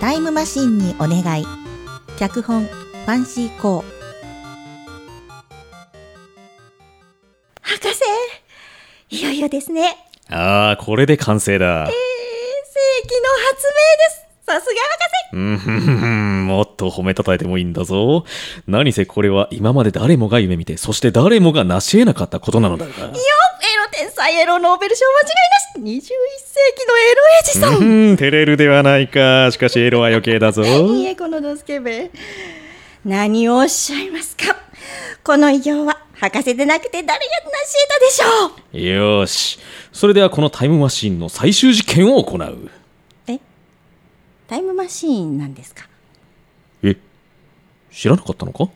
[0.00, 1.44] タイムマシンにお願い。
[2.18, 3.84] 脚本ファンシーコー。
[7.60, 8.00] 博士
[9.10, 9.96] いよいよですね。
[10.30, 11.66] ああ、これで完成だ。
[11.66, 11.92] えー、世
[13.08, 14.30] 紀の発明です。
[14.46, 16.19] さすが博うんふんふんふん
[16.50, 18.24] もっと褒めたたえてもいいんだぞ。
[18.66, 22.92] 何せこれは今まで誰もが夢見て、そして誰もが成し得なかったことなのだが。
[22.92, 23.18] 士よエロ
[23.92, 25.04] 天才エロノーベル賞
[25.76, 26.12] 間違いなし21世
[26.76, 29.50] 紀のエロエジソンうん、照れるではないか。
[29.52, 30.62] しかしエロは余計だぞ。
[30.64, 32.10] いいえこのドスケベ
[33.04, 34.56] 何をおっしゃいますか
[35.24, 37.18] この偉業は博士でなくて誰が成
[37.66, 39.58] し得たでしょうよーし。
[39.92, 42.70] それではこのタイムマシンの最終実験を行う。
[43.26, 43.38] え？
[44.48, 45.84] タイムマシーンなんですか？
[45.84, 45.89] え、
[47.92, 48.58] 知らなかったのか？
[48.58, 48.72] こ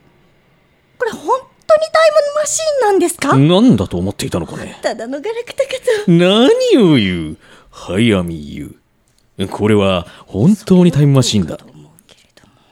[1.04, 1.20] れ本
[1.66, 4.78] 当にタイムマシーンなんですか、なんだと思っていたのかね？
[4.82, 5.70] ただのガラクタか
[6.06, 7.36] と何を言う？
[7.70, 8.66] 早見言
[9.46, 9.48] う。
[9.48, 11.58] これは本当にタイムマシンだ。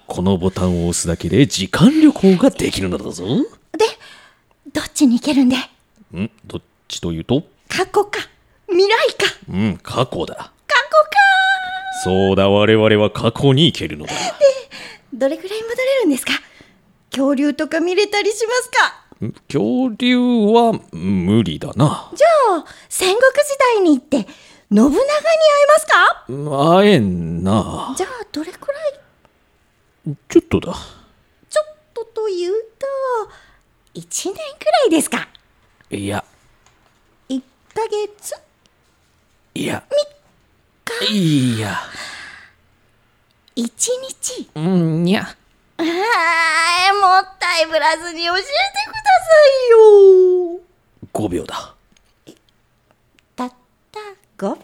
[0.07, 3.25] このボタンを押すだけで時間旅行ができるのだぞ。
[3.27, 3.87] で
[4.73, 5.57] どっちに行けるんで？
[5.57, 6.31] ん？
[6.47, 7.45] どっちというと？
[7.69, 8.21] 過去か？
[8.69, 9.35] 未来か？
[9.49, 10.35] うん、過去だ。
[10.35, 10.53] 過去か
[12.05, 14.13] そうだ、我々は過去に行けるのだ。
[15.13, 16.33] どれくらい戻れるんですか？
[17.11, 19.27] 恐竜とか見れたりしますか？
[19.27, 22.11] ん恐竜は無理だな。
[22.15, 22.27] じゃ
[22.59, 24.27] あ戦国時代に行って信
[24.71, 25.07] 長に会え
[25.69, 26.79] ますか？
[26.79, 27.95] 会えんな。
[27.97, 28.79] じゃあどれくら
[30.13, 30.17] い？
[30.29, 30.73] ちょっとだ。
[30.73, 32.87] ちょっとというと
[33.95, 34.41] 1年くら
[34.87, 35.29] いですか？
[35.91, 36.25] いや、
[37.29, 37.43] 1
[37.75, 38.35] ヶ月？
[39.55, 39.85] いや。
[41.11, 41.79] いや。
[43.57, 44.49] 1日？
[44.55, 45.27] うん、いや。
[45.79, 45.87] あーも
[47.21, 48.51] ったいぶらずに教えてくださ
[49.67, 49.71] い
[50.55, 50.61] よ
[51.13, 51.75] 5秒だ。
[53.35, 53.53] たっ
[53.91, 54.01] た
[54.39, 54.57] 5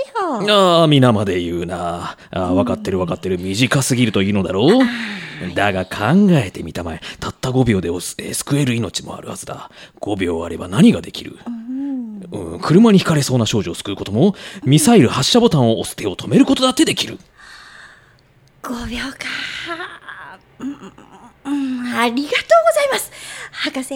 [0.47, 2.16] 秒ああ、皆まで言うな。
[2.31, 3.39] ああ、分かってる分かってる。
[3.39, 5.55] 短すぎるというのだろう？
[5.55, 7.00] だが考えてみたまえ。
[7.21, 9.71] たった5秒でおすえー救える命もあるはずだ。
[10.00, 11.38] 5秒あれば何ができる、
[12.31, 14.34] うん、車にひかれそうな少女を救うことも、
[14.65, 17.19] ミサイル発射ボタンを押す手を止めることだってできる。
[18.68, 19.16] 5秒か。
[20.58, 23.10] うんうんありがとうございます。
[23.50, 23.94] 博士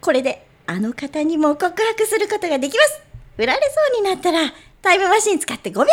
[0.00, 3.02] これであの方にも告白することができます。
[3.36, 3.60] 振られ
[3.94, 5.86] そうになったらタイムマシン使って5秒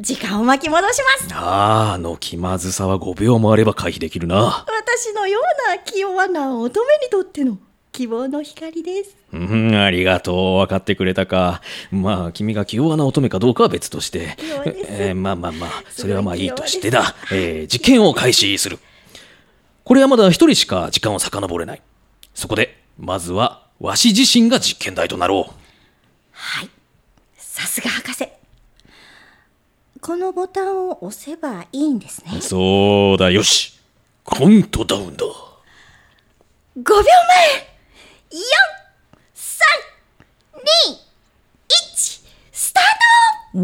[0.00, 1.34] 時間を巻き戻します。
[1.34, 4.66] ああ、あの気まずさは5秒もあれば回避できるな。
[4.68, 7.56] 私のような気弱な乙女にとっての
[7.92, 10.56] 希望の光ですうん、ありがとう。
[10.60, 11.60] 分かってくれたか。
[11.90, 14.36] まあ、君が気弱な乙女かどうかは別として。
[14.88, 17.14] えーまあまあまあ、それはまあいいとしてだ。
[17.30, 18.78] えー実験を開始する。
[19.84, 21.82] これはまだ一人しか時間を遡れない。
[22.34, 25.54] そこで、まずは、わし自身が実験台となろう。
[26.32, 26.70] はい
[27.36, 28.26] さすが博士
[30.00, 33.78] このボタンを押せばいいんですねそうだ、よし。
[34.24, 35.24] カウントダウンだ。
[36.76, 37.71] 5秒前4、3、2、
[38.32, 38.40] 1、
[39.30, 39.60] ス
[42.72, 42.82] ター
[43.52, 43.58] ト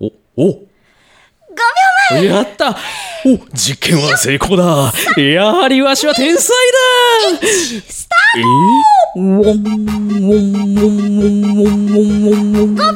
[0.00, 0.58] お、お !5 秒
[2.10, 2.74] 前やったお、
[3.52, 6.56] 実験は成功だやはりわしは天才
[7.30, 7.38] だ
[7.88, 8.48] スタート
[9.20, 9.62] !5 秒
[12.82, 12.94] 前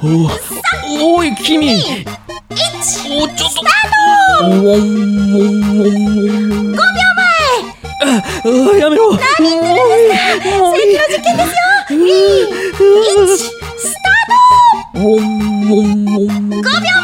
[0.00, 0.08] お
[0.58, 0.61] お
[1.24, 2.04] い君1、
[3.16, 3.60] おちょっと
[4.44, 4.82] 5秒前
[8.00, 8.02] あ
[8.76, 9.72] やめろ正規の
[11.08, 11.54] 実験ですよ
[11.90, 13.50] !2、1、ス
[14.02, 15.70] タート !5 秒
[16.60, 17.01] 前